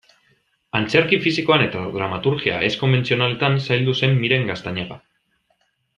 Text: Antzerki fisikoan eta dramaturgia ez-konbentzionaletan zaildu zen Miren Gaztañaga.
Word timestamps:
Antzerki 0.79 1.19
fisikoan 1.25 1.65
eta 1.65 1.83
dramaturgia 1.99 2.57
ez-konbentzionaletan 2.69 3.61
zaildu 3.69 3.97
zen 4.03 4.17
Miren 4.25 4.53
Gaztañaga. 4.53 4.99